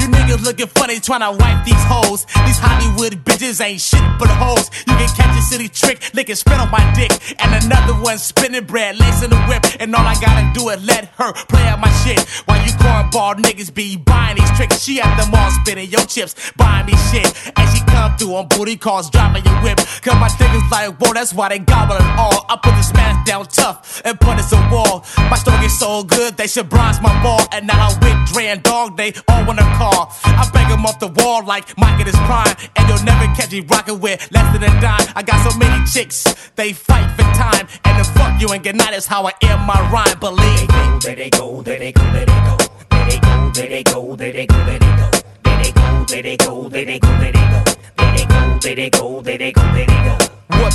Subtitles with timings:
[0.00, 2.24] You niggas looking funny trying to wipe these hoes.
[2.46, 4.70] These Hollywood bitches ain't shit but hoes.
[4.88, 7.12] You can catch a silly trick, licking spit on my dick.
[7.38, 9.64] And another one spinning bread, lacing the whip.
[9.80, 12.20] And all I gotta do is let her play out my shit.
[12.46, 14.82] While you cornball niggas be buying these tricks.
[14.82, 17.28] She at the mall spinning your chips, buying me shit.
[17.56, 19.76] And she come through on booty calls, driving your whip.
[19.76, 22.46] Cause my niggas like, whoa, that's why they gobble it all.
[22.48, 25.04] I put this man down tough and put it a wall.
[25.30, 27.40] My story is so good, they should bronze my ball.
[27.52, 29.89] And now I'm with Dre and Dog, they all wanna call.
[29.92, 32.54] I bang him off the wall like Mike in his prime.
[32.76, 35.06] And you'll never catch me rocking with less than a dime.
[35.14, 36.24] I got so many chicks,
[36.56, 37.66] they fight for time.
[37.84, 40.98] And the fuck you and good night is how I end my rhyme, believe me.
[41.02, 42.56] There they go, there they go, there they go.
[42.90, 45.10] There they go, there they go, there they go, there they go.
[45.42, 47.64] There they go, there they go, there they go, there they go.
[47.96, 49.89] There they go, there they go, there they go, there they go.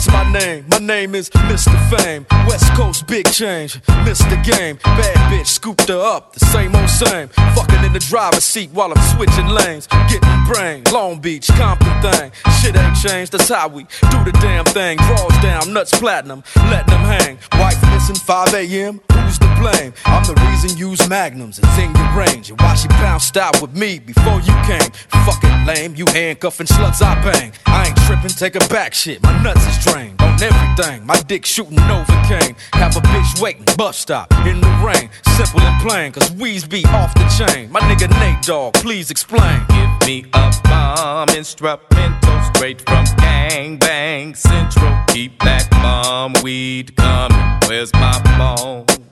[0.06, 0.66] What's my name?
[0.68, 1.74] My name is Mr.
[1.90, 2.28] Fame.
[2.48, 4.36] West Coast big change, Mr.
[4.44, 4.78] Game.
[4.84, 7.28] Bad bitch scooped her up, the same old same.
[7.56, 9.88] Fucking in the driver's seat while I'm switching lanes.
[10.08, 12.32] Getting brain, Long Beach, Compton thing.
[12.62, 14.98] Shit ain't changed, that's how we do the damn thing.
[14.98, 17.40] Draws down, nuts platinum, letting them hang.
[17.54, 19.94] Wife missing 5 a.m., who's to blame?
[20.06, 22.50] I'm the reason you use magnums, it's in your range.
[22.50, 24.92] And why she bounced out with me before you came?
[25.26, 27.52] Fucking lame, you handcuffing sluts I bang.
[27.66, 31.06] I ain't tripping, take a back shit, my nuts is drained on everything.
[31.06, 32.56] My dick shooting Novocaine.
[32.74, 35.10] Have a bitch waiting, bus stop in the rain.
[35.36, 37.72] Simple and plain, cause we's be off the chain.
[37.72, 39.66] My nigga Nate Dogg, please explain.
[39.70, 44.96] Give me a bomb instrumental straight from Gang Bang Central.
[45.08, 47.60] Keep that bomb weed coming.
[47.68, 49.05] Where's my phone?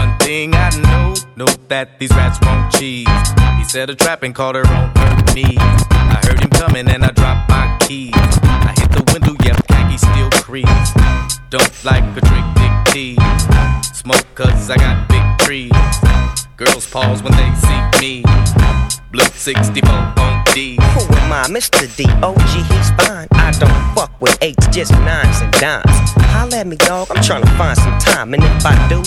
[0.00, 3.06] One thing I know, know that these rats won't cheese.
[3.58, 5.58] He said a trap and called her on her knees.
[5.60, 8.16] I heard him coming and I dropped my keys.
[8.16, 10.88] I hit the window, yeah, khaki still crease.
[11.50, 13.42] Don't like a trick, dick tease.
[13.92, 15.70] Smoke cause I got big trees.
[16.56, 18.24] Girls pause when they see me.
[19.12, 20.76] Blue 64 on D.
[20.76, 21.44] Who am I?
[21.52, 21.84] Mr.
[21.94, 22.08] D.
[22.24, 23.28] OG, he's fine.
[23.32, 25.84] I don't fuck with eights, just nines and dimes.
[26.32, 27.08] Holla at me, dog.
[27.10, 28.32] I'm trying to find some time.
[28.32, 29.02] And if I do,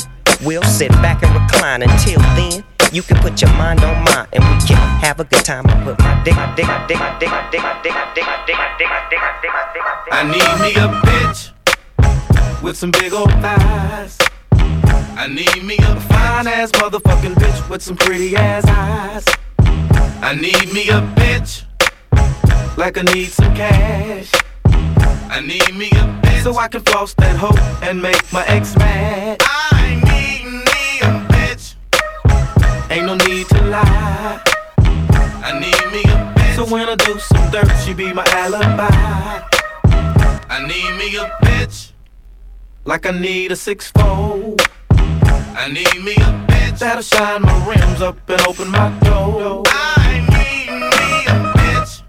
[0.46, 1.81] we'll sit back and recline.
[1.84, 5.44] Until then, you can put your mind on mine and we can have a good
[5.44, 5.66] time.
[5.68, 8.14] I put my dick, my dick, my dick, my dick, my dick, my dick, my
[8.14, 10.14] dick, my dick, my dick, my dick, my dick, my dick, my dick.
[10.14, 14.18] I need me a bitch with some big old thighs.
[15.16, 19.25] I need me a fine ass motherfucking bitch with some pretty ass eyes.
[20.22, 21.64] I need me a bitch
[22.78, 24.31] like I need some cash.
[24.66, 27.56] I need me a bitch so I can floss that hoe
[27.88, 29.38] and make my ex mad.
[29.42, 30.32] I need.
[32.94, 34.40] Ain't no need to lie.
[34.78, 36.56] I need me a bitch.
[36.56, 38.88] So when I do some dirt, she be my alibi.
[40.48, 41.94] I need me a bitch.
[42.86, 44.62] Like I need a six fold.
[44.92, 49.64] I need me a bitch that'll shine my rims up and open my door.
[49.66, 52.04] I need me a bitch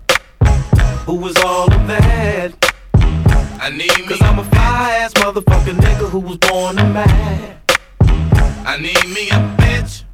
[1.06, 2.52] Who was all of that.
[3.58, 7.56] I need me Cause I'm a fly ass motherfucking nigga who was born a man.
[8.66, 10.04] I need me a bitch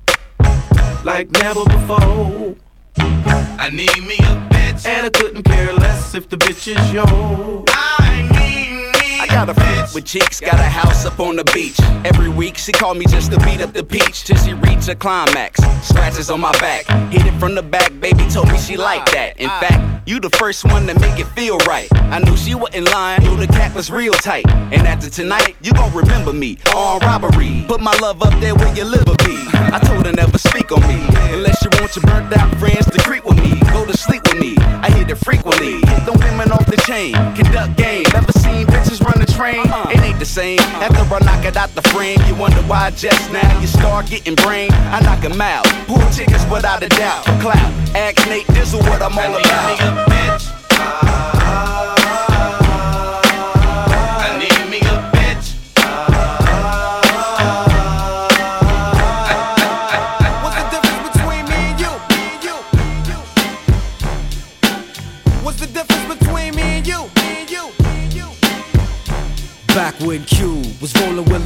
[1.04, 2.56] like never before.
[2.96, 7.64] I need me a bitch and I couldn't care less if the bitch is yours.
[7.68, 11.44] I need me I got a friend with cheeks, got a house up on the
[11.52, 11.78] beach.
[12.06, 14.94] Every week she called me just to beat up the peach till she reach a
[14.94, 15.60] climax.
[15.86, 17.92] Scratches on my back, hit it from the back.
[18.00, 19.38] Baby told me she liked that.
[19.38, 21.88] In fact, you the first one to make it feel right.
[21.92, 24.48] I knew she wasn't lying, knew the cat was real tight.
[24.48, 27.66] And after tonight, you gon' remember me on robbery.
[27.68, 29.36] Put my love up there where your liver be.
[29.52, 30.98] I told her never speak on me
[31.34, 33.60] unless you want your burnt out friends to creep with me.
[33.70, 34.56] Go to sleep with me.
[34.58, 35.74] I hit it frequently.
[35.74, 37.12] Hit the women off the chain.
[37.12, 38.04] Conduct game.
[38.14, 39.66] Never seen bitches run the train.
[39.90, 40.60] It ain't the same.
[40.80, 44.34] After I knock it out the frame, you wonder why just now you start getting
[44.34, 44.70] brain.
[44.72, 45.66] I knock 'em out.
[45.86, 47.24] Pull tickets without a doubt.
[47.40, 47.72] Clout.
[47.94, 50.49] Ask Nate, this is what I'm all about.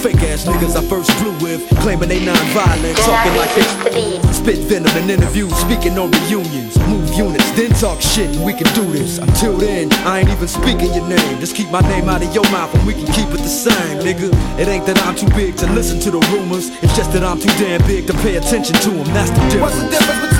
[0.00, 4.96] fake ass niggas I first flew with, claiming they non-violent, talking like they spit venom
[4.96, 9.18] in interviews, speaking on reunions, move units, then talk shit, and we can do this.
[9.18, 11.38] Until then, I ain't even speaking your name.
[11.38, 14.00] Just keep my name out of your mouth, and we can keep it the same,
[14.00, 14.32] nigga.
[14.58, 17.38] It ain't that I'm too big to listen to the rumors, it's just that I'm
[17.38, 19.06] too damn big to pay attention to them.
[19.12, 19.60] That's the difference.
[19.60, 20.39] What's the difference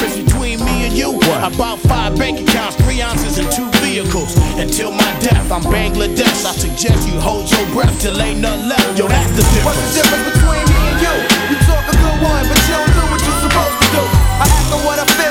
[0.09, 1.17] between me and you?
[1.41, 4.35] About five bank accounts, three ounces, and two vehicles.
[4.57, 6.45] Until my death, I'm Bangladesh.
[6.45, 8.97] I suggest you hold your breath till ain't nothing left.
[8.97, 10.01] Yo, that's the What's the difference.
[10.01, 11.15] difference between me and you?
[11.53, 14.03] You talk a good one, but you don't do what you're supposed to do.
[14.41, 15.30] I act on what I feel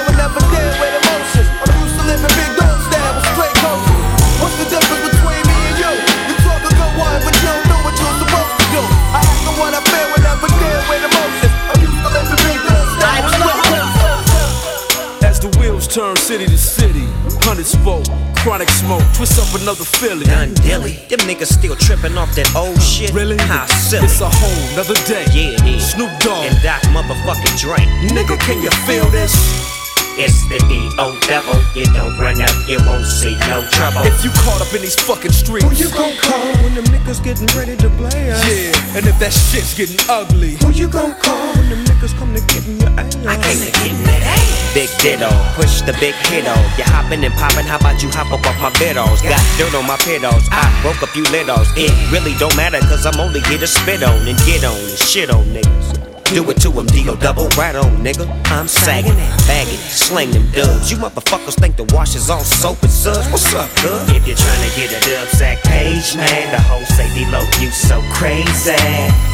[15.91, 17.05] turn city to city,
[17.43, 18.05] hundred spoke,
[18.37, 20.25] chronic smoke, twist up another Philly.
[20.25, 20.93] Done dilly.
[21.09, 23.13] Them niggas still tripping off that old shit.
[23.13, 23.37] Really?
[23.39, 24.05] How silly.
[24.05, 25.27] It's a whole nother day.
[25.33, 25.91] Yeah, is.
[25.93, 26.47] Snoop Dogg.
[26.47, 27.79] And that motherfucking Dre.
[28.15, 29.80] Nigga, can you feel this?
[30.21, 31.17] It's the D.O.
[31.25, 31.57] devil.
[31.73, 34.05] You don't run up, you won't see no trouble.
[34.05, 37.25] If you caught up in these fucking streets, Who you gon' call when them niggas
[37.25, 38.45] getting ready to play us?
[38.45, 42.37] yeah, and if that shit's getting ugly, Who you gon' call when them niggas come
[42.37, 43.17] to get in your ass?
[43.25, 44.75] I came to get in that ass.
[44.77, 46.53] Big ditto, push the big kiddo.
[46.77, 49.25] You hopping and popping, how about you hop up off my biddles?
[49.25, 51.73] Got dirt on my pedals, I broke a few littles.
[51.81, 54.99] It really don't matter, cause I'm only here to spit on and get on and
[55.01, 56.00] shit on niggas.
[56.31, 57.17] Do it to him, D.O.
[57.17, 58.23] double right on, nigga.
[58.55, 60.89] I'm sagging it, bagging it, them dubs.
[60.89, 63.27] You motherfuckers think the wash is all soap and suds.
[63.33, 63.91] What's up, cuz?
[64.15, 67.75] If you're trying to get a dub sack page, man, the whole say D-Lo, you
[67.75, 68.79] so crazy.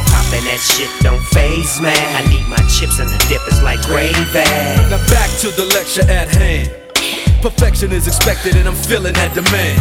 [0.09, 1.93] Poppin' that shit don't phase, man.
[2.17, 4.17] I need my chips and the dip is like gravy.
[4.89, 6.73] Now back to the lecture at hand.
[7.43, 9.77] Perfection is expected and I'm feeling that demand.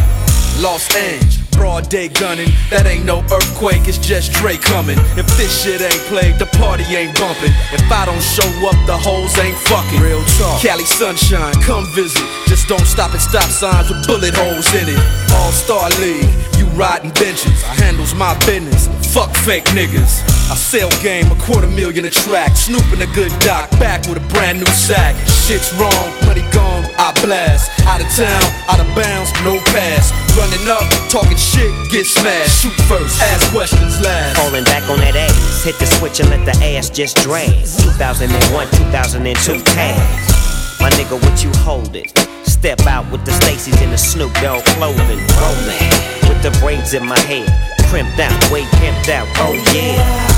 [0.60, 2.48] Los Angeles, broad day gunning.
[2.70, 4.98] That ain't no earthquake, it's just Dre coming.
[5.16, 7.52] If this shit ain't played, the party ain't bumping.
[7.72, 10.00] If I don't show up, the hoes ain't fucking.
[10.00, 10.62] Real talk.
[10.62, 12.22] Cali sunshine, come visit.
[12.46, 15.00] Just don't stop at stop signs with bullet holes in it.
[15.34, 17.64] All Star League, you riding benches.
[17.64, 18.88] I handles my business.
[19.12, 20.22] Fuck fake niggas.
[20.46, 22.56] I sell game, a quarter million a track.
[22.56, 25.16] Snooping a good doc, back with a brand new sack.
[25.46, 27.70] Shit's wrong, money gone, I blast.
[27.86, 30.12] Out of town, out of bounds, no pass.
[30.36, 32.62] Running up, talking shit, get smashed.
[32.62, 34.36] Shoot first, ask questions last.
[34.36, 35.64] Falling back on that ass.
[35.64, 37.52] Hit the switch and let the ass just drag.
[37.52, 40.36] 2001, 2002 tags.
[40.80, 42.08] My nigga, what you holding?
[42.44, 45.20] Step out with the Stacy's in the Snoop Dogg clothing.
[45.40, 45.92] Rolling
[46.28, 47.46] with the braids in my hair.
[47.88, 49.28] Crimped out, way pimped out.
[49.36, 50.35] Oh yeah.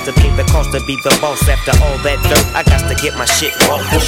[0.00, 1.46] Got to pay the cost to be the boss.
[1.46, 3.84] After all that dirt, I got to get my shit off.
[3.92, 4.00] Who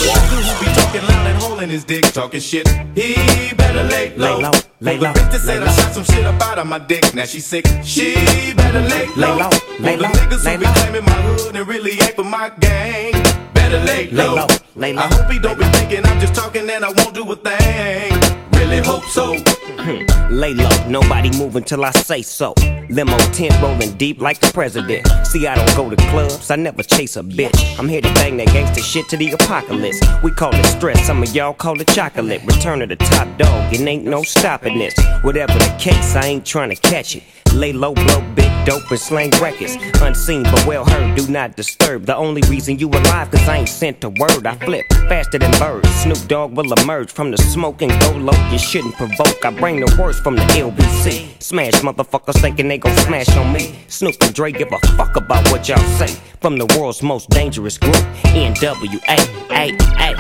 [0.64, 2.66] be talking loud and holding his dick, talking shit.
[2.96, 4.38] He better lay low.
[4.38, 6.58] Lay low, lay The low, bitch that said lay I shot some shit up out
[6.58, 7.12] of my dick.
[7.14, 7.66] Now she sick.
[7.84, 8.14] She
[8.56, 9.36] better lay low.
[9.36, 12.16] Lay low, lay the low, niggas lay who be claiming my hood and really ain't
[12.16, 13.12] for my gang.
[13.52, 14.34] Better lay Lay low.
[14.36, 15.02] low, lay low.
[15.02, 18.31] I hope he don't be thinking I'm just talking and I won't do a thing.
[18.72, 19.36] Really hope so.
[19.36, 20.32] Hmm.
[20.32, 22.54] Lay low, nobody moving till I say so.
[22.88, 25.06] Limo tent rolling deep like the president.
[25.26, 27.78] See, I don't go to clubs, I never chase a bitch.
[27.78, 30.00] I'm here to bang that gangster shit to the apocalypse.
[30.22, 32.40] We call it stress, some of y'all call it chocolate.
[32.46, 34.94] Return to the top dog, it ain't no stopping this.
[35.20, 37.24] Whatever the case, I ain't trying to catch it.
[37.52, 39.76] Lay low, blow big dope and slang records.
[40.00, 42.06] Unseen but well heard, do not disturb.
[42.06, 44.46] The only reason you alive, cause I ain't sent a word.
[44.46, 45.88] I flip faster than birds.
[46.02, 48.50] Snoop Dogg will emerge from the smoke and go low.
[48.50, 49.44] You shouldn't provoke.
[49.44, 51.42] I bring the worst from the LBC.
[51.42, 53.74] Smash motherfuckers thinking they gon' smash on me.
[53.88, 56.08] Snoop and Dre give a fuck about what y'all say.
[56.40, 57.96] From the world's most dangerous group,
[58.32, 59.42] NWA.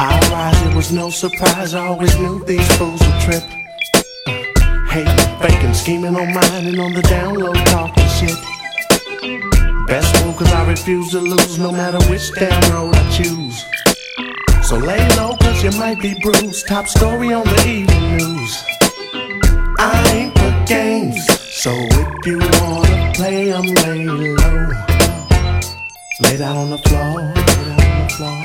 [0.04, 1.74] I rise, it was no surprise.
[1.74, 3.42] I always knew these fools would trip.
[4.88, 8.36] Hating, faking, scheming on mine and on the download talking shit.
[9.86, 13.64] Best move, cause I refuse to lose no matter which damn road I choose.
[14.72, 16.66] So lay low, cause you might be bruised.
[16.66, 18.64] Top story on the evening news.
[19.78, 24.68] I ain't for games, so if you wanna play, I'm lay low.
[26.20, 28.44] Lay down on the floor, lay down on the floor.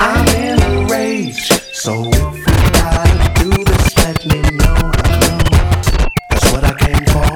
[0.00, 4.90] I'm in a rage, so if you gotta do this, let me know.
[6.30, 7.28] That's what I came for.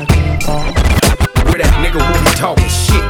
[0.00, 1.44] I came for.
[1.46, 3.06] Where that nigga who be talking shit?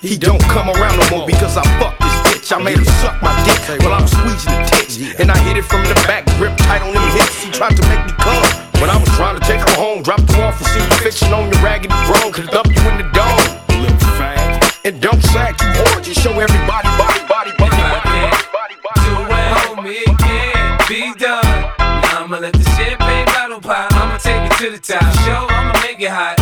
[0.00, 2.11] He don't come around no more because I fucked
[2.42, 2.56] bitch.
[2.56, 5.20] I made him suck my dick while I was squeezing the tits.
[5.20, 7.42] And I hit it from the back, grip tight on them hips.
[7.42, 8.42] He tried to make me come.
[8.80, 11.32] When I was trying to take her home, dropped her off and see you fixing
[11.32, 12.32] on your raggedy bro.
[12.32, 13.46] Could dump you in the dome.
[13.80, 14.58] Little fag.
[14.84, 19.04] And don't sag too hard, just show everybody, body, body, body, body, body, body, body.
[19.06, 21.46] Do it, homie, it can't be done.
[21.78, 23.92] Now I'ma let the champagne bottle pop.
[23.94, 25.02] I'ma take it to the top.
[25.22, 26.41] Show, I'ma make it hot, baby.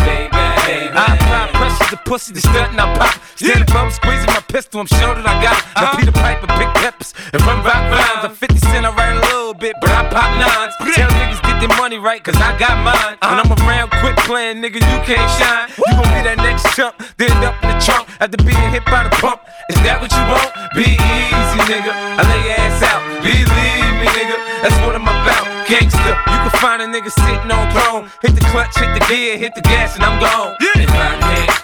[1.77, 3.15] pressure to pussy, the stunt and I pop.
[3.35, 5.65] Stand above, squeezing my pistol, I'm sure that I got it.
[5.75, 5.97] Now uh-huh.
[5.97, 8.23] Peter Piper, pick peppers, and run rock rhymes.
[8.23, 10.75] I'm 50 cent, I write a little bit, but I pop nines.
[10.95, 13.17] Tell niggas get their money right, cause I got mine.
[13.23, 13.55] When uh-huh.
[13.55, 15.71] I'm around, quit playing, nigga, you can't shine.
[15.77, 19.03] You gon' be that next chump, then up in the trunk after being hit by
[19.03, 19.41] the pump.
[19.69, 20.51] Is that what you want?
[20.75, 21.91] Be easy, nigga.
[21.91, 23.01] I lay your ass out.
[23.23, 24.37] Believe me, nigga.
[24.61, 25.47] That's what I'm about.
[25.67, 28.11] Gangster, you can find a nigga sitting on throne.
[28.21, 30.57] Hit the clutch, hit the gear, hit the gas, and I'm gone.
[30.59, 31.60] If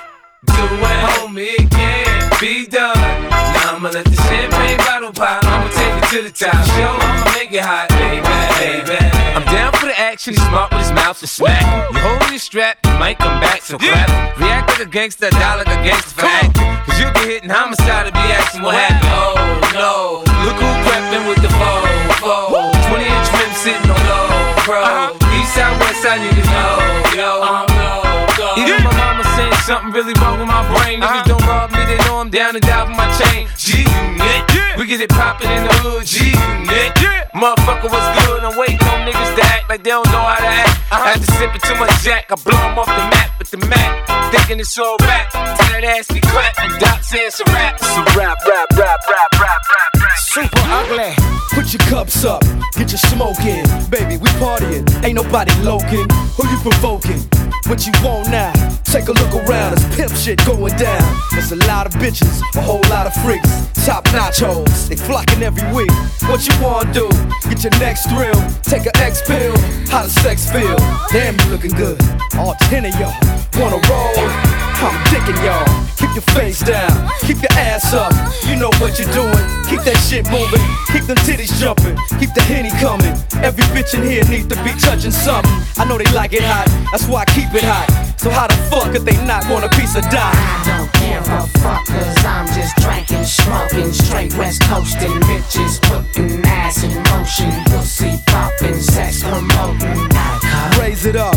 [0.67, 2.97] Can't do it, homie, it can't be done.
[3.29, 5.43] Now I'ma let the champagne bottle pop.
[5.43, 6.59] I'ma take it to the top.
[6.75, 8.19] Show, I'ma make it hot, baby,
[8.59, 8.99] baby.
[9.35, 11.63] I'm down for the action, he's smart with his mouth to smack.
[11.93, 14.37] You hold your strap, you might come back, so clap.
[14.37, 16.67] React like a gangster, die like a gangster for acting.
[16.83, 19.07] Cause you'll get hit in homicide to be asking what happened.
[19.15, 19.39] Oh
[19.71, 21.79] no, look who crept in with the foe,
[22.19, 22.71] foe.
[22.91, 24.27] 20 inch rim sitting on low,
[24.67, 24.83] pro.
[24.83, 25.26] East side,
[29.67, 31.01] something really wrong with my brain.
[31.03, 33.51] Niggas don't rob me, they know I'm down and down with my chain.
[33.59, 36.07] G unit, we get it poppin' in the hood.
[36.07, 36.95] G unit,
[37.35, 38.47] motherfucker, what's good?
[38.47, 40.71] I'm waiting on niggas to act like they don't know how to act.
[40.87, 41.03] Uh-huh.
[41.03, 43.51] I had to sip it too much jack, I blow 'em off the map with
[43.51, 44.07] the Mac.
[44.31, 46.59] Thinking it's all rap, that ass be clapped.
[46.63, 47.75] And Doc says it's a rap.
[47.75, 49.26] It's a rap, rap, rap, rap.
[50.37, 51.15] Super ugly.
[51.49, 52.43] Put your cups up,
[52.75, 53.65] get your smoke in.
[53.89, 54.85] Baby, we partying.
[55.03, 56.05] Ain't nobody loking.
[56.37, 57.25] Who you provoking?
[57.65, 58.53] What you want now?
[58.83, 61.01] Take a look around, it's pimp shit going down.
[61.31, 63.49] There's a lot of bitches, a whole lot of freaks.
[63.83, 65.89] Top nachos, they flocking every week.
[66.29, 67.09] What you wanna do?
[67.49, 69.57] Get your next thrill, take a X pill.
[69.89, 70.77] How does sex feel?
[71.09, 71.99] Damn, you looking good.
[72.37, 73.17] All ten of y'all
[73.57, 74.29] wanna roll.
[74.85, 75.96] I'm dicking y'all.
[76.17, 78.11] Your face down, keep your ass up.
[78.49, 79.37] You know what you're doing.
[79.69, 83.13] Keep that shit moving, keep them titties jumping, keep the henny coming.
[83.43, 85.51] Every bitch in here needs to be touching something.
[85.77, 88.06] I know they like it hot, that's why I keep it hot.
[88.17, 90.33] So how the fuck could they not want a piece of dime?
[90.33, 96.43] I don't give a fuck, cause I'm just drinking, smoking, straight west coasting, bitches putting
[96.45, 100.09] ass in motion, pussy popping, sex promoting.
[100.79, 101.35] Raise it up,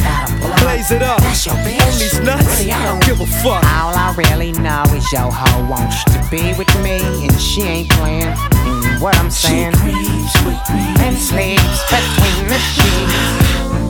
[0.60, 1.20] blaze it up.
[1.20, 1.80] That's your bitch.
[1.80, 3.62] On these nuts, Really, I don't give a fuck.
[3.64, 7.90] All I really know is your hoe wants to be with me, and she ain't
[7.90, 8.24] playing.
[8.24, 13.89] And what I'm saying, and sleeps between the sheets.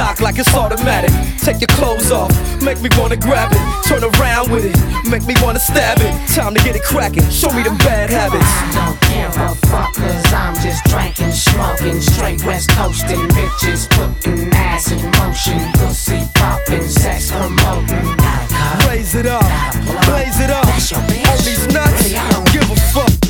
[0.00, 1.10] Glock like it's automatic.
[1.44, 3.60] Take your clothes off, make me wanna grab it.
[3.84, 4.74] Turn around with it,
[5.10, 6.10] make me wanna stab it.
[6.34, 8.48] Time to get it cracking, show me the bad habits.
[8.72, 14.90] Don't care a fuck, cause I'm just drinking, smoking, straight west coasting, bitches putting ass
[14.90, 18.16] in motion, pussy popping, sex promoting.
[18.88, 19.44] Raise it up,
[20.08, 20.64] blaze it up.
[20.64, 22.08] All these nuts,
[22.54, 23.29] give a fuck.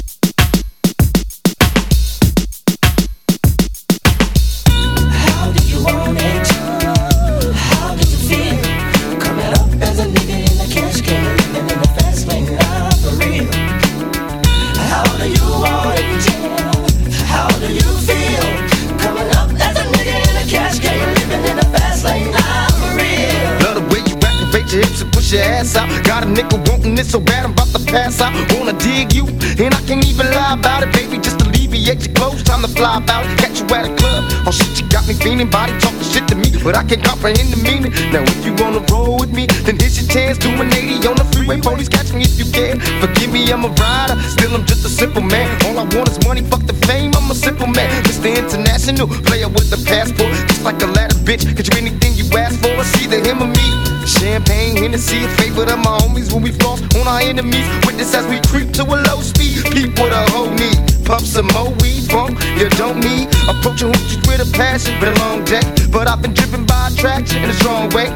[25.34, 25.88] Ass out.
[26.04, 28.32] Got a nigga wanting it so bad, I'm about to pass out.
[28.54, 29.26] Wanna dig you,
[29.58, 31.18] and I can't even lie about it, baby.
[31.18, 33.24] Just alleviate your clothes, time to fly about.
[33.38, 34.24] Catch you at a club.
[34.46, 37.52] Oh shit, you got me feeling, body talking shit to me, but I can't comprehend
[37.52, 37.92] the meaning.
[38.12, 40.38] Now if you wanna roll with me, then here's your chance.
[40.38, 42.80] Do an 80 on the freeway, police catch me if you can.
[43.00, 45.46] Forgive me, I'm a rider, still I'm just a simple man.
[45.66, 47.88] All I want is money, fuck the fame, I'm a simple man.
[48.04, 48.34] Mr.
[48.34, 51.44] International, player with a passport, just like a ladder, bitch.
[51.56, 53.66] Get you anything you ask for, it's either him or me.
[54.06, 57.66] Champagne, Hennessy, favorite of my homies when we floss on our enemies.
[57.86, 59.64] Witness as we creep to a low speed.
[59.72, 60.78] Peep what a hoe need.
[61.04, 63.28] Pump some more weed, bump, you don't need.
[63.48, 65.62] Approaching hoochies with a passion, been a long day.
[65.90, 68.08] But I've been driven by attraction in a strong way.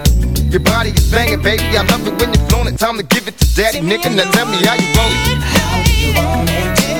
[0.50, 1.76] Your body is banging, baby.
[1.76, 2.78] I love it when you're flown it.
[2.78, 4.14] Time to give it to daddy, nigga.
[4.14, 5.38] Now tell me how you want it.
[5.42, 6.93] How you want it?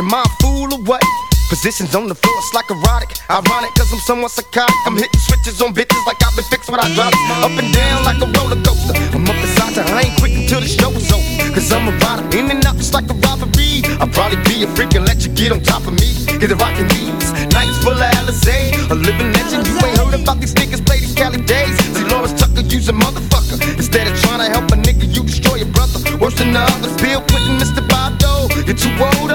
[0.00, 1.04] In my fool or what?
[1.52, 3.20] Positions on the floor, it's like erotic.
[3.28, 4.72] Ironic, cause I'm somewhat psychotic.
[4.88, 7.20] I'm hitting switches on bitches like I've been fixed when I drop it.
[7.44, 8.96] Up and down like a roller coaster.
[9.12, 11.52] I'm up inside to I ain't quick until the show is over.
[11.52, 13.84] Cause I'm a rider, in and out just like a robbery.
[14.00, 16.08] I'll probably be a freak and let you get on top of me.
[16.40, 18.72] Get the rockin' knees, nights full of Alizé.
[18.88, 21.76] A living legend, you ain't heard about these niggas play these Cali days.
[21.76, 23.60] See, Delores Tucker, use a motherfucker.
[23.76, 26.00] Instead of trying to help a nigga, you destroy your brother.
[26.16, 27.84] Worse than the others, Bill Clinton, Mr.
[27.84, 28.48] Bob Dole.
[28.64, 29.30] You're too old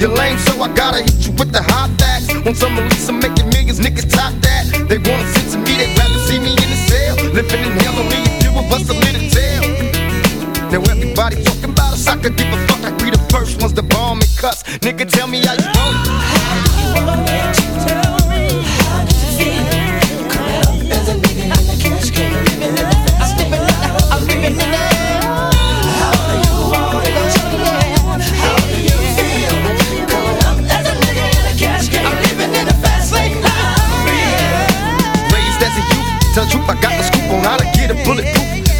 [0.00, 2.32] You're lame, so I gotta hit you with the hot facts.
[2.32, 4.64] Want some release, I'm making millions, niggas top that.
[4.88, 7.16] They wanna sit to me, they'd rather see me in the cell.
[7.36, 9.60] Living in hell, only a few of us a little tell.
[10.72, 12.80] Now everybody talking about us, I could give a fuck.
[12.80, 14.62] I be the first ones to bomb and cuss.
[14.80, 15.59] Nigga, tell me how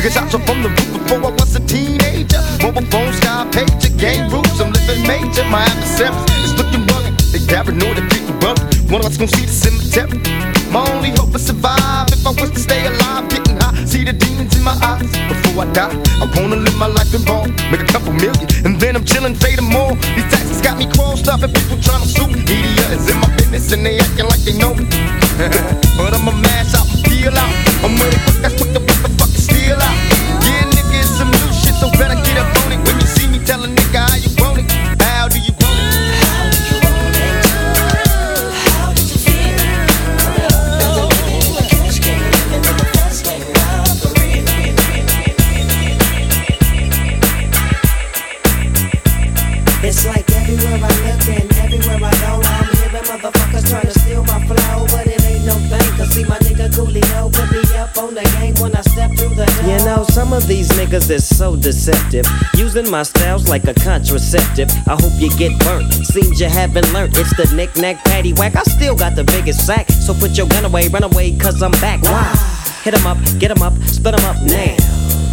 [0.00, 2.40] Niggas shots up from the roof before I was a teenager.
[2.64, 4.56] Mobile phone, sky pager, game rules.
[4.56, 5.44] I'm living major.
[5.52, 7.20] My adversaries is looking rugged.
[7.36, 8.64] They never paranoid and people rugged.
[8.88, 10.16] One of us gonna see the cemetery.
[10.72, 12.08] My only hope is survive.
[12.16, 15.04] If I was to stay alive, getting high, see the demons in my eyes.
[15.28, 18.80] Before I die, I wanna live my life in ball, make a couple million, and
[18.80, 20.00] then I'm chillin', fade all.
[20.16, 22.40] These taxes got me crossed up, and people tryna sue me.
[22.48, 24.88] Media is in my business, and they acting like they know me.
[26.00, 26.88] but I'ma mash out
[27.26, 27.52] and out.
[27.84, 28.59] I'm ready quick, that's
[61.10, 62.26] is so deceptive.
[62.54, 64.70] Using my styles like a contraceptive.
[64.86, 65.92] I hope you get burnt.
[66.06, 67.16] Seems you haven't learned.
[67.16, 68.56] It's the knick-knack patty whack.
[68.56, 69.88] I still got the biggest sack.
[69.90, 72.02] So put your gun away, run away, cause I'm back.
[72.02, 72.24] Why?
[72.84, 74.76] Hit 'em up, get 'em up, split 'em up now.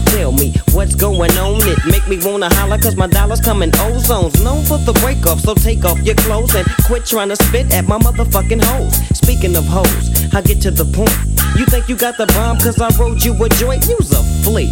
[0.07, 1.61] Tell me what's going on.
[1.67, 4.41] It make me wanna holler cause my dollars come in ozones.
[4.43, 7.73] Known for the break off, so take off your clothes and quit trying to spit
[7.73, 8.95] at my motherfucking hoes.
[9.13, 11.15] Speaking of hoes, I get to the point.
[11.55, 13.87] You think you got the bomb cause I rode you a joint?
[13.87, 14.71] You's a flea.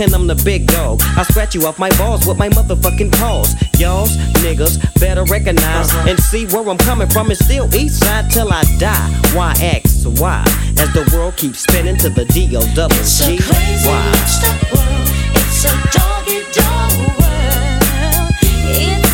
[0.00, 1.00] And I'm the big dog.
[1.16, 3.54] I scratch you off my balls with my motherfucking paws.
[3.78, 6.08] Y'all's niggas better recognize uh-huh.
[6.10, 7.30] and see where I'm coming from.
[7.30, 9.10] It's still east side till I die.
[9.34, 10.06] Why X?
[10.06, 10.42] Why?
[10.78, 13.38] As the world keeps spinning to the D O double G.
[13.84, 14.02] Why?
[15.34, 18.32] It's a doggy dog world.
[18.72, 19.09] It's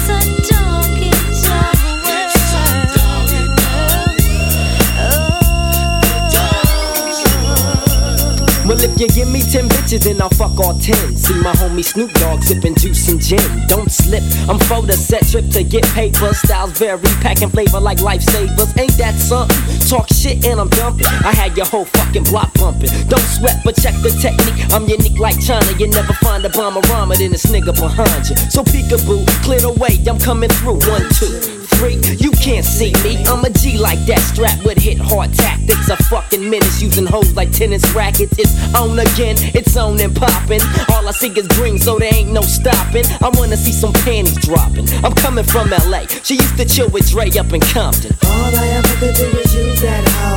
[8.77, 11.17] Well, if you give me 10 bitches, then I'll fuck all 10.
[11.17, 13.41] See my homie Snoop Dogg sipping juice and gin.
[13.69, 16.35] Don't slip, I'm for the set trip to get paper.
[16.35, 18.77] Styles vary, packing flavor like lifesavers.
[18.79, 19.57] Ain't that something?
[19.89, 21.07] Talk shit and I'm dumping.
[21.07, 22.91] I had your whole fucking block pumping.
[23.09, 24.69] Don't sweat, but check the technique.
[24.75, 25.73] I'm unique like China.
[25.79, 28.37] You never find a bomber rhymer than this nigga behind you.
[28.53, 30.85] So peekaboo, clear the way, I'm coming through.
[30.85, 31.97] One, two, three.
[32.17, 33.25] You can't see me.
[33.27, 35.89] I'm a G like that, strapped with hit hard tactics.
[35.89, 38.39] A fucking menace using hoes like tennis rackets.
[38.39, 40.61] It's on again, it's on and popping.
[40.93, 43.05] All I see is green, so there ain't no stopping.
[43.23, 44.89] I wanna see some panties dropping.
[45.05, 46.07] I'm coming from LA.
[46.23, 48.17] She used to chill with Dre up in Compton.
[48.25, 50.36] All I ever could do was use that hoe.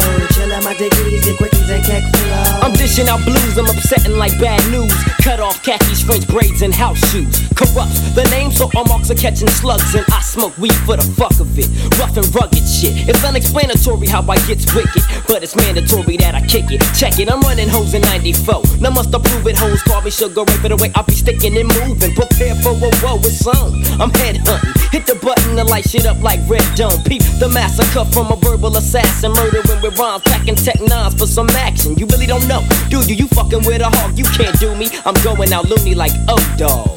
[2.61, 4.93] I'm dishing out blues, I'm upsetting like bad news.
[5.21, 7.47] Cut off khakis, French braids, and house shoes.
[7.55, 9.93] Corrupts the name, so all marks are catching slugs.
[9.93, 11.69] And I smoke weed for the fuck of it.
[11.99, 13.07] Rough and rugged shit.
[13.07, 16.81] It's unexplanatory how I gets wicked, but it's mandatory that I kick it.
[16.97, 18.81] Check it, I'm running hoes in 94.
[18.81, 21.57] Now must approve it, hoes call me sugar ray for the way I be sticking
[21.57, 22.15] and moving.
[22.15, 23.85] Prepare for a woe, it's on.
[24.01, 24.73] I'm head hunting.
[24.91, 27.03] Hit the button to light shit up like red dome.
[27.03, 29.31] Peep the massacre from a verbal assassin.
[29.33, 29.99] Murdering with
[30.39, 31.95] rhymes, packing tech nines for some action.
[31.97, 33.15] You really don't know, do you?
[33.15, 34.87] You fucking with a hog, you can't do me.
[35.05, 36.95] I'm going out loony like oh dog.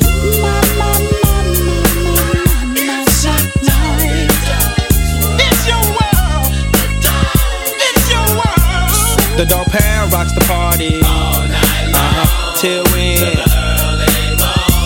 [9.37, 11.01] The dog pound rocks the party.
[11.03, 11.52] All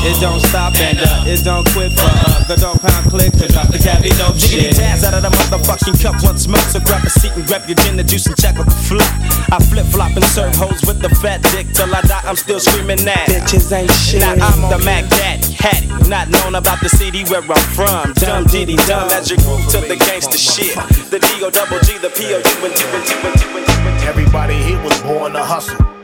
[0.07, 3.51] It don't stop and uh, it don't quit for uh, the dog pound click to
[3.51, 4.77] drop the cabbie dope Jiggity shit.
[4.79, 6.63] jazz out of the motherfucking cup once more.
[6.71, 9.11] So grab a seat and grab your gin, the juice and check with the flop.
[9.51, 12.23] I flip flop and serve hoes with the fat dick till I die.
[12.23, 13.27] I'm still screaming that.
[13.27, 14.23] Bitches ain't shit.
[14.23, 15.91] Now I'm the Mac Daddy, Hattie.
[16.09, 18.15] Not known about the city where I'm from.
[18.15, 20.79] Dumb diddy dumb as you groove to the gangster shit.
[21.11, 23.43] The D O double G, the P O U and T and T and T
[23.59, 24.07] and T.
[24.07, 25.96] Everybody here was born to hustle.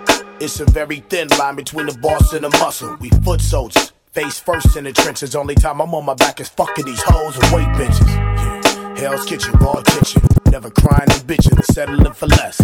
[0.44, 2.96] It's a very thin line between the boss and the muscle.
[2.98, 5.36] We foot soldiers, face first in the trenches.
[5.36, 8.04] Only time I'm on my back is fucking these hoes and weight benches.
[8.08, 8.98] Yeah.
[8.98, 10.20] Hell's Kitchen, raw kitchen.
[10.50, 12.60] Never crying and bitching settling for less.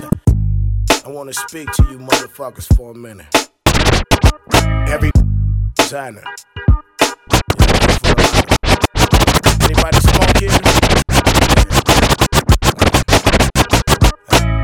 [1.07, 3.33] I wanna speak to you motherfuckers for a minute.
[4.91, 5.13] Every
[5.77, 6.25] designer.
[9.63, 10.51] Anybody smoking?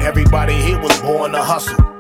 [0.03, 1.94] Everybody here was born to hustle.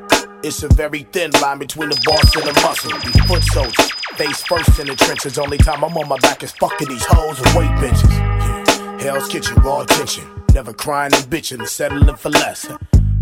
[0.46, 2.92] It's a very thin line between the boss and the muscle.
[3.00, 5.38] These foot soldiers, face first in the trenches.
[5.38, 8.10] Only time I'm on my back is fucking these hoes and weight benches.
[8.10, 9.00] Yeah.
[9.00, 10.24] Hell's Kitchen, raw attention.
[10.52, 12.68] Never crying and bitching and settling for less.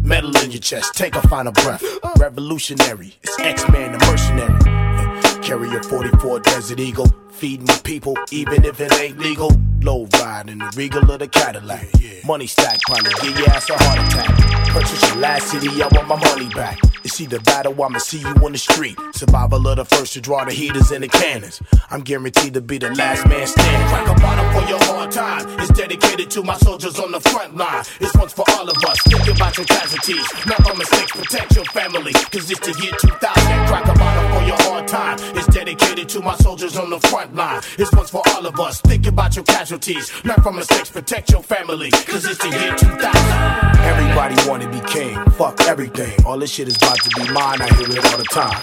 [0.02, 1.84] Metal in your chest, take a final breath.
[2.18, 5.44] Revolutionary, it's X-Man, the mercenary.
[5.44, 9.52] Carry a 44 Desert Eagle, feeding my people, even if it ain't legal.
[9.80, 11.86] Low ride in the regal of the Cadillac.
[12.26, 14.68] Money stack, probably give your ass a heart attack.
[14.70, 16.80] Purchase your last city, I want my money back.
[17.04, 18.96] It's either battle, I'ma see you on the street.
[19.12, 21.60] Survival of the first to draw the heaters and the cannons.
[21.90, 23.88] I'm guaranteed to be the last man standing.
[23.88, 25.46] Crack a bottle for your hard time.
[25.60, 27.84] It's dedicated to my soldiers on the front line.
[28.00, 29.00] It's once for all of us.
[29.02, 30.24] Think about your casualties.
[30.46, 32.12] Not on mistakes, protect your family.
[32.12, 33.66] Cause it's the year 2000.
[33.66, 35.18] Crack a bottle for your hard time.
[35.36, 37.62] It's dedicated to my soldiers on the front line.
[37.78, 38.80] It's once for all of us.
[38.80, 40.12] Think about your casualties.
[40.24, 41.90] Not from mistakes, protect your family.
[41.90, 43.72] Cause it's the year 2000.
[43.82, 45.18] Everybody wanna be king.
[45.32, 46.12] Fuck everything.
[46.24, 47.60] All this shit is to be mine.
[47.60, 48.60] I hear it all the time.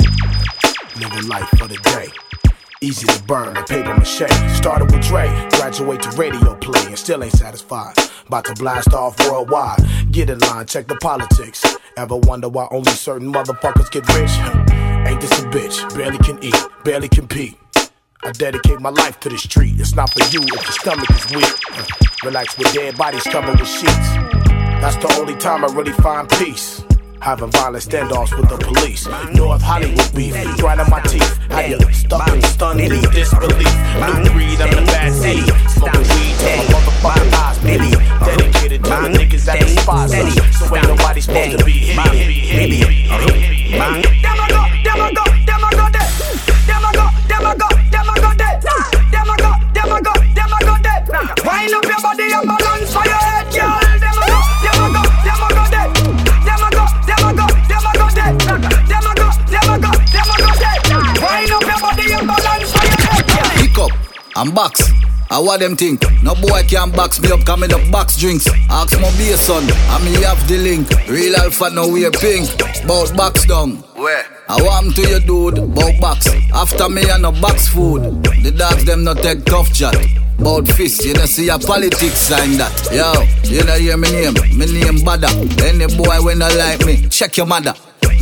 [1.00, 2.08] Living life for the day.
[2.82, 4.56] Easy to burn, the paper mache.
[4.56, 7.94] Started with Dre, graduate to radio play, and still ain't satisfied.
[8.28, 9.80] About to blast off worldwide.
[10.12, 11.66] Get in line, check the politics.
[11.98, 14.32] Ever wonder why only certain motherfuckers get rich?
[15.08, 15.96] Ain't this a bitch?
[15.96, 17.58] Barely can eat, barely compete.
[18.24, 19.80] I dedicate my life to the street.
[19.80, 22.24] It's not for you if your stomach is weak.
[22.24, 24.10] Relax with dead bodies covered with sheets.
[24.82, 26.84] That's the only time I really find peace.
[27.22, 29.06] Having violent standoffs with the police.
[29.36, 31.38] North Hollywood beef, grinding my teeth.
[31.50, 33.68] How you stuck in stunned disbelief.
[34.24, 35.44] New breed, I'm the bad seed.
[35.70, 38.00] Smoking weed till my motherfucking eyes bleed.
[38.24, 40.34] Dedicated to the niggas that despise us.
[40.60, 42.02] So ain't nobody supposed to be here.
[42.02, 42.88] here, here, here.
[44.22, 46.10] Them a go, them a go, them a go dead.
[46.68, 46.92] Them a
[64.40, 64.82] and box.
[65.32, 66.02] I what them think?
[66.24, 68.48] No boy can box me up, coming up box drinks.
[68.70, 70.90] Ask my beer son, I me have the link.
[71.08, 72.50] Real alpha no wear pink.
[72.88, 73.78] Bout box down.
[73.94, 74.26] Where?
[74.48, 76.30] I want to you dude, bout box.
[76.54, 78.24] After me and no box food.
[78.42, 79.96] The dogs them no take tough chat.
[80.40, 82.74] Bout fist, you know see a politics sign that.
[82.92, 83.12] Yo,
[83.52, 85.30] you know hear me name, me name Bada.
[85.62, 87.74] Any boy when I like me, check your mother.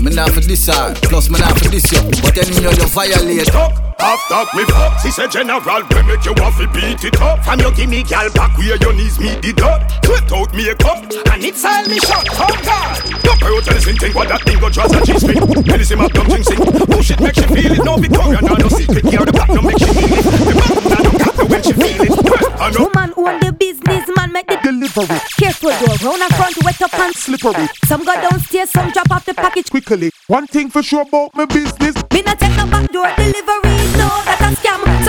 [0.02, 2.04] Me not for this hard, plus me not for this yo.
[2.22, 3.87] But anyhow you violate.
[4.00, 7.44] After me fuck, she said general, we make you want to beat it up.
[7.44, 9.82] From you give me gal back where your knees meet the dirt.
[10.06, 12.28] Sweat out me a cup, and it's all me shot.
[12.32, 15.42] Oh God, don't pay attention thing what that thing go just a G-string.
[15.66, 16.60] Medicine up, don't sing.
[16.88, 17.84] Bullshit makes you feel it.
[17.84, 19.06] No Victoria, no no secret.
[19.06, 20.24] Here the back, no make you feel it.
[20.24, 22.14] The back, no no cat, when she feel it.
[22.62, 22.90] I know.
[22.90, 25.20] Woman own the business, man make the delivery.
[25.38, 27.68] Careful door, round and front, wet up and slippery.
[27.86, 30.12] Some go downstairs, some drop off the package quickly.
[30.28, 31.96] One thing for sure about my business.
[32.14, 33.78] Me not take no back door delivery,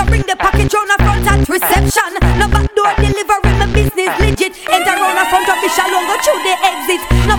[0.08, 2.10] bring the package round and front at reception.
[2.40, 4.52] No back door delivery, my business legit.
[4.68, 7.00] Enter round and front official, don't go through the exit.
[7.28, 7.36] No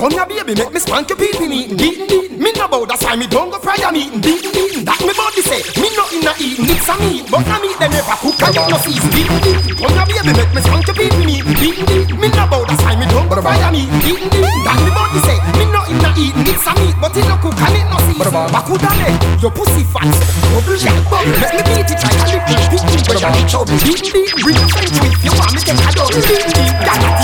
[0.00, 1.76] Come here, baby, make me spank your pee meeting.
[1.76, 2.40] Beating, beating.
[2.40, 4.16] Me no bow, that's why me don't go fry a meeting.
[4.24, 4.80] Beating, beating.
[4.88, 5.60] That me body say.
[5.76, 6.72] Me no in a eating.
[6.72, 9.12] It's a meat, but a meat they never cook and get no season.
[9.12, 9.76] Beating, beating.
[9.76, 11.52] Come here, baby, make me spank your pee meeting.
[11.52, 12.16] Beating, beating.
[12.16, 13.92] Me no bow, that's why me don't go fry a meeting.
[14.00, 14.64] Beating, beating.
[14.64, 15.36] That me body say.
[15.60, 16.48] Me no in a eating.
[16.48, 18.32] It's a meat, but it no cook and it no season.
[18.56, 19.12] Bakudale,
[19.44, 20.08] your pussy fat.
[20.48, 21.28] Bubble jack bubble.
[21.44, 23.76] Let me beat it like a little beating, but you're in trouble.
[23.84, 24.24] Beating.
[24.40, 25.12] Bring your friend it.
[25.28, 26.16] You want me take a double.
[26.24, 27.19] Beating, beating.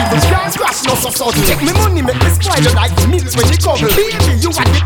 [1.17, 1.31] So.
[1.33, 3.81] Take me money, make me spoil you like milk when you come.
[3.97, 4.86] Baby, you are the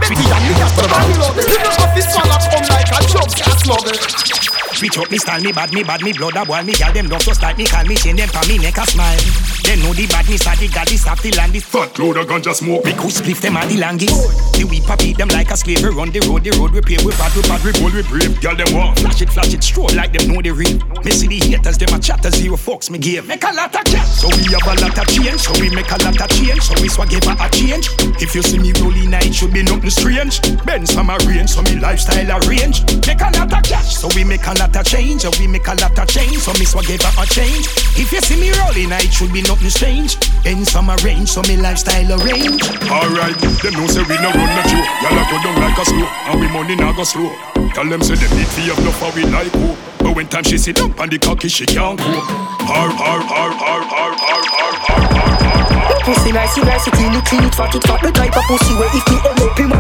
[4.81, 7.07] Switch up me style, me bad, me bad, me blood a boil, me gal them
[7.07, 9.21] don't just like me call me chain them for me neck a smile.
[9.61, 12.25] They know the badness of the god, this of the land, this Fat load of
[12.25, 12.89] ganja smoke.
[12.89, 14.57] Me could split them and the longest.
[14.57, 16.81] The weed pop beat them like a slave, we run the road, the road we
[16.81, 18.97] pave, we bad, we bad, we Hold we brave, girl them walk.
[18.97, 20.81] Flash it, flash it, stroll like them know the real.
[21.05, 23.29] Me see the haters, them a chatter, zero fucks me give.
[23.29, 25.93] Make a lot of chat, so we have a lot of change, so we make
[25.93, 27.93] a lot of change, so we swag give a change.
[28.17, 30.41] If you see me rolling, it should be nothing strange.
[30.65, 32.81] Benz from a range, so me lifestyle arrange.
[33.05, 35.67] Make a lot of cash, so we make a lot of change, and we make
[35.67, 37.67] a lot of change, so me swag give a change.
[37.97, 40.19] If you see me rolling, it should be nothing strange.
[40.45, 42.63] Benz from a range, so me lifestyle arrange.
[42.91, 44.89] Alright, them know say we no run no joke.
[45.03, 47.31] Y'all a go down like a slow, and we money now go slow.
[47.75, 49.79] Tell them say them need fi have no for we like hope.
[49.99, 52.27] But when time she sit up on the cocky, she can't cope.
[52.67, 56.05] Har har har har har har har har har har har.
[56.05, 58.01] Pussy nice, you nice, you clean it, clean it, fat it, fat.
[58.03, 59.71] The type of pussy where if me end up him.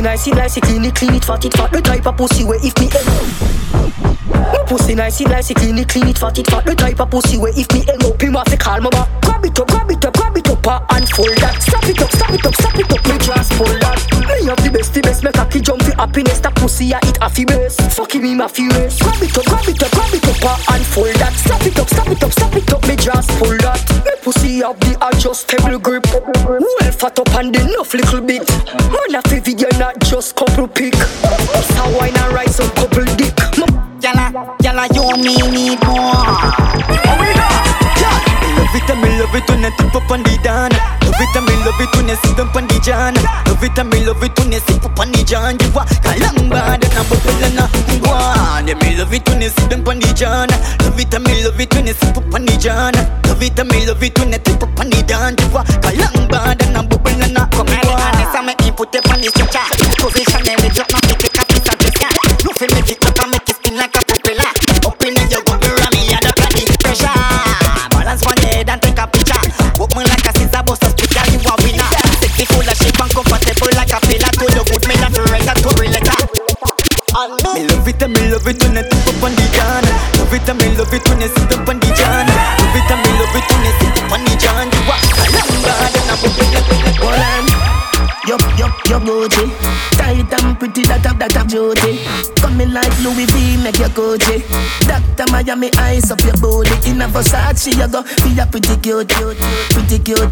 [0.00, 1.70] Pussy nice, you nice, you clean it, clean it, fat it, fat.
[1.70, 3.04] The type of pussy where if me end
[4.66, 6.64] Pussy nice, you nice, you clean it, clean it, fat it, fat.
[6.64, 8.88] The type of pussy where if me end up him, I fi call my.
[9.20, 11.60] Grab it up, grab it up, grab it up, uh, and fold that.
[11.60, 14.00] Stop it up, stop it up, stop it up, me just pull that.
[14.24, 16.40] Me have the best, the best, make cocky jump for happiness.
[16.40, 17.82] That pussy I eat a fi best.
[17.92, 18.96] Fucking me, my furious.
[19.04, 21.34] Grab it up, grab it up, grab it up, uh, and fold that.
[21.36, 23.84] Stop it up, stop it up, stop it up, me just pull that.
[24.06, 26.08] Me pussy have the adjustable grip.
[26.48, 28.48] Well fat up and enough little bit.
[28.88, 30.94] Man a fi video, not just couple pick.
[30.94, 33.34] So wine and rice some couple dick.
[33.58, 33.66] No,
[34.00, 35.96] yalla, yalla, you me need more.
[35.96, 37.48] Oh, we go,
[38.56, 41.36] Love it and me love it when I tip up on the dan Love it
[41.36, 43.12] and me love it when I sit up on the jan
[43.44, 46.48] Love it and me love it when I sip up on the jan You kalang
[46.48, 47.68] bad and a bubble and a
[48.00, 50.48] guan Yeah, me love it when I sit up on the jan
[50.80, 52.96] Love it and me love it when I sip up on the jan
[53.28, 56.24] Love it and me love it when I tip up on the dan You kalang
[56.32, 59.20] bad and a bubble and a Come here, and this a me input it on
[59.20, 59.66] the switcher
[60.00, 60.88] Position and it drop
[93.90, 94.42] Gucci.
[94.86, 96.90] Doctor Miami, eyes up your booty.
[96.90, 99.36] In a Versace, you go, be a pretty cute, cute,
[99.70, 100.30] pretty cute.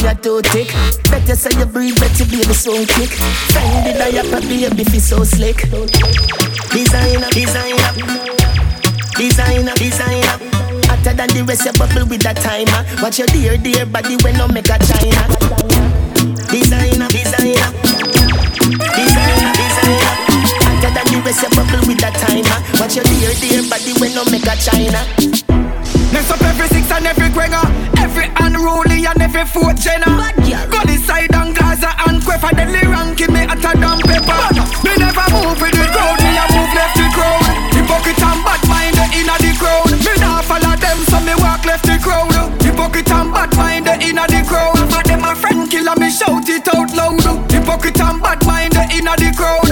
[0.00, 0.72] You're too thick.
[1.10, 3.10] Better say you breathe, better baby so quick.
[3.52, 5.58] Find the diaper, baby, feel so slick.
[6.72, 7.92] Designer, designer,
[9.16, 10.36] designer, designer.
[10.88, 12.84] Hotter than the rest, you bubble with that timer.
[13.02, 15.28] Watch your dear, dear body when no make a China.
[16.50, 17.89] Designer.
[23.60, 24.98] Bare body when no make a China.
[26.10, 27.62] Next up every six and every quenga
[28.02, 30.34] Every unruly and every fourth jenna
[30.66, 34.42] Go this side and Gaza and Queffa Deadly ranking me hotter than pepper
[34.82, 38.62] Me never move with the crowd Me a move left the crowd Hypocrite and bad
[38.66, 39.90] mind inna the crowd.
[40.02, 44.26] Me nah follow them so me walk left the crowd Hypocrite and bad mind inna
[44.26, 44.82] the crowd.
[44.90, 47.22] For them a friend killer me shout it out loud.
[47.52, 49.69] Hypocrite and bad mind inna the crowd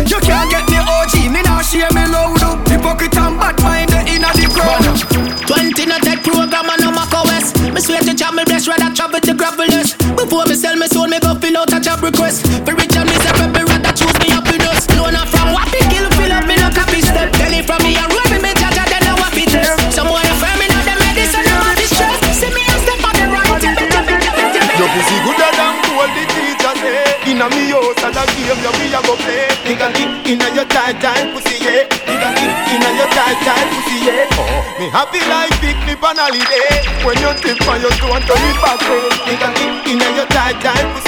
[28.58, 29.46] and a game, you we a go play.
[29.66, 31.86] Nigga kick inna your tight, tight pussy, yeah.
[32.06, 34.38] Nigga kick inna your tight, tight pussy, yeah.
[34.38, 34.46] Oh,
[34.78, 36.82] me happy like picnic on holiday.
[37.04, 40.26] When you tip on your toe and turn it back way Nigga kick inna your
[40.26, 41.07] tight, tight pussy,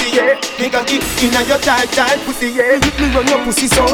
[0.60, 2.76] yeah Nigga kick inna your tight, tight pussy, yeah.
[2.76, 3.84] Me, me run your pussy so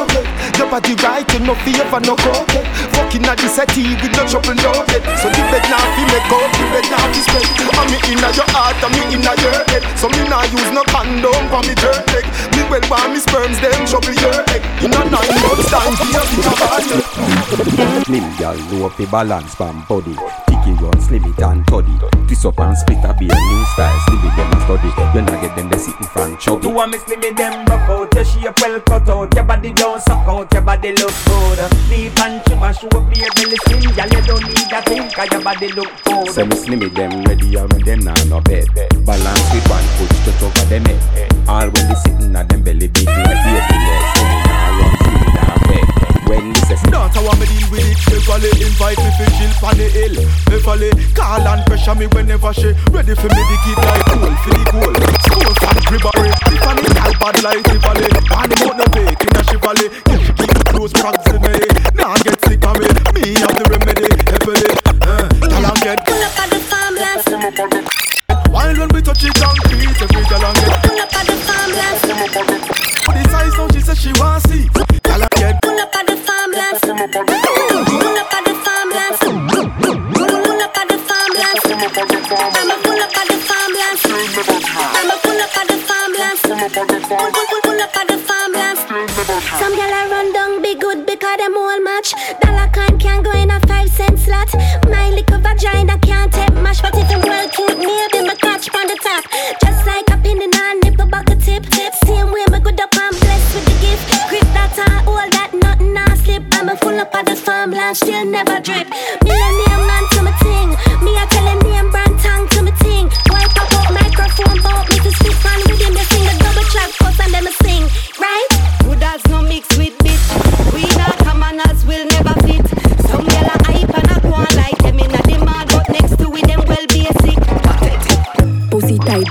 [0.59, 2.51] Your body right, you no fear for no coke
[2.91, 6.27] Fucking at the settee with no trouble, no head So the bed now fi make
[6.27, 9.53] up, the bed now fi spread And me inna your heart, and me inna your
[9.71, 9.83] head.
[9.97, 12.25] So me nah use no condom for me dirt leg.
[12.55, 14.63] Me well want me sperms, them trouble your egg.
[14.81, 16.99] You know nine months time for your big body.
[18.05, 20.15] Slim gal know fi balance pan body
[20.77, 23.99] Picky run slim it and toddy Twist up and split a be a new style.
[24.05, 24.89] Slim it them a study.
[25.13, 26.73] You not get them they sit in front chubby You.
[26.73, 28.13] Want me slim it them rock out.
[28.13, 29.33] Your shape well cut out.
[29.33, 30.53] Your body don't suck out.
[30.53, 31.59] Your body look good.
[31.89, 35.31] Deep and trim show up your belly slim Girl you don't need a thing Cause
[35.31, 36.29] your body look good.
[36.29, 38.67] Say me slim it them ready and when them nah no bed.
[39.05, 42.87] Balance with one foot touch over them head All when they sitting at them belly
[42.87, 45.66] big like baby legs Slim it nah run slim it nah bed
[46.27, 47.97] When is Not how me deal with it?
[48.03, 50.15] Beverly invite me for chill pan the hill.
[50.51, 54.51] Beverly call and pressure me whenever she Ready for me to keep like goal for
[54.51, 54.95] the goal.
[55.23, 58.86] Score from Gribbery Tiffany gal bad like Tivoli Man him out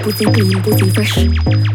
[0.06, 1.14] Pussy clean, pussy fresh.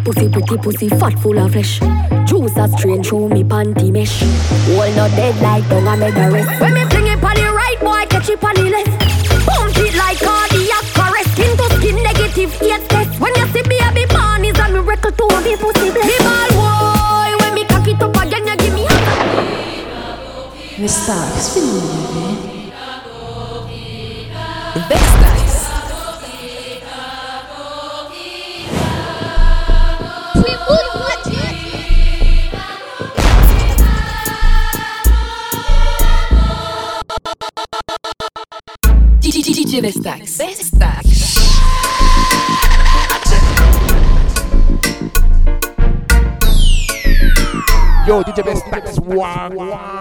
[0.06, 1.82] Pussy pretty, pussy fat, full of flesh.
[2.26, 4.24] Juice a strain through me panty mesh.
[4.72, 6.62] All not dead like dung a mega rest.
[6.62, 8.88] When me fling it on the right, boy catch it on the left.
[9.46, 11.32] Pump it like cardiac arrest.
[11.34, 13.20] Skin to skin, negative eight test.
[13.20, 16.08] When you see baby born is a miracle to be pussy blessed.
[16.08, 18.88] Me ball boy, when me cock it up again, you give me
[20.80, 21.20] Mr.
[21.36, 22.31] Spinning,
[39.72, 40.38] DJ Vestaxx.
[40.38, 41.08] Vestaxx.
[48.06, 50.01] Yo, DJ Vestaxx One.